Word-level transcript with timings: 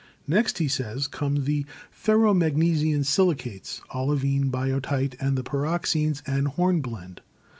"Next," 0.25 0.57
he 0.57 0.67
says, 0.67 1.05
"'come 1.07 1.43
the 1.45 1.63
ferro 1.91 2.33
magnesian 2.33 3.03
silicates, 3.03 3.81
olivine, 3.93 4.49
biotite, 4.49 5.15
the 5.35 5.43
pyroxenes 5.43 6.23
and 6.25 6.47
hornblende. 6.47 7.21